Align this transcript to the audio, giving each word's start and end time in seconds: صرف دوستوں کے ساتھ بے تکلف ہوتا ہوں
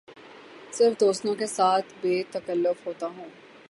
صرف 0.73 0.99
دوستوں 0.99 1.35
کے 1.35 1.47
ساتھ 1.47 1.93
بے 2.01 2.21
تکلف 2.31 2.85
ہوتا 2.87 3.07
ہوں 3.07 3.29